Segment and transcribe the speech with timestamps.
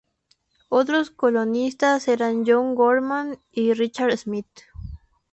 [0.69, 4.47] Otros colonialistas eran John Gorham y Richard Smith.